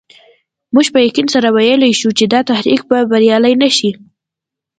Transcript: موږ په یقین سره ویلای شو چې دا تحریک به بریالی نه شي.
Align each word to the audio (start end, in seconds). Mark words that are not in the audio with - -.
موږ 0.73 0.85
په 0.93 0.99
یقین 1.07 1.27
سره 1.33 1.47
ویلای 1.49 1.93
شو 1.99 2.09
چې 2.17 2.25
دا 2.33 2.39
تحریک 2.49 2.81
به 2.89 2.97
بریالی 3.11 3.53
نه 3.61 3.69
شي. 3.77 3.89